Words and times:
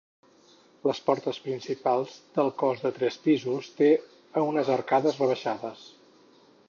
Les 0.89 1.01
portes 1.09 1.39
principals 1.47 2.15
del 2.37 2.49
cos 2.63 2.81
de 2.85 2.91
tres 2.97 3.19
pisos 3.27 3.69
té 3.83 3.91
unes 4.47 4.73
arcades 4.79 5.21
rebaixades. 5.25 5.85